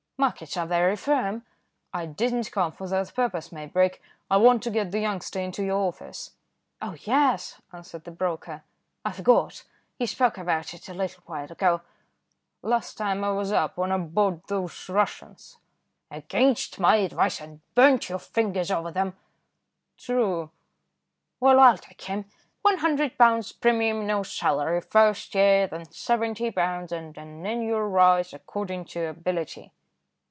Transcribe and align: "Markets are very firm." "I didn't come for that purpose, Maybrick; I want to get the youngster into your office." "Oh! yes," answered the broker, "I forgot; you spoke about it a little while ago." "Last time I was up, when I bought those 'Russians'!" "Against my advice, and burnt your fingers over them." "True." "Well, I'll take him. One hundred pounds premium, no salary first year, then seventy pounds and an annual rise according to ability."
"Markets 0.21 0.55
are 0.55 0.67
very 0.67 0.95
firm." 0.95 1.43
"I 1.95 2.05
didn't 2.05 2.51
come 2.51 2.71
for 2.71 2.87
that 2.87 3.11
purpose, 3.15 3.51
Maybrick; 3.51 4.03
I 4.29 4.37
want 4.37 4.61
to 4.61 4.69
get 4.69 4.91
the 4.91 4.99
youngster 4.99 5.39
into 5.39 5.63
your 5.65 5.79
office." 5.79 6.33
"Oh! 6.79 6.95
yes," 7.01 7.59
answered 7.73 8.03
the 8.03 8.11
broker, 8.11 8.61
"I 9.03 9.13
forgot; 9.13 9.63
you 9.97 10.05
spoke 10.05 10.37
about 10.37 10.75
it 10.75 10.87
a 10.87 10.93
little 10.93 11.23
while 11.25 11.51
ago." 11.51 11.81
"Last 12.61 12.99
time 12.99 13.23
I 13.23 13.31
was 13.31 13.51
up, 13.51 13.77
when 13.77 13.91
I 13.91 13.97
bought 13.97 14.45
those 14.45 14.87
'Russians'!" 14.87 15.57
"Against 16.11 16.79
my 16.79 16.97
advice, 16.97 17.41
and 17.41 17.61
burnt 17.73 18.07
your 18.07 18.19
fingers 18.19 18.69
over 18.69 18.91
them." 18.91 19.17
"True." 19.97 20.51
"Well, 21.39 21.59
I'll 21.59 21.79
take 21.79 22.03
him. 22.03 22.25
One 22.61 22.77
hundred 22.77 23.17
pounds 23.17 23.53
premium, 23.53 24.05
no 24.05 24.21
salary 24.21 24.81
first 24.81 25.33
year, 25.33 25.65
then 25.65 25.89
seventy 25.91 26.51
pounds 26.51 26.91
and 26.91 27.17
an 27.17 27.43
annual 27.43 27.81
rise 27.87 28.33
according 28.35 28.85
to 28.93 29.07
ability." 29.07 29.71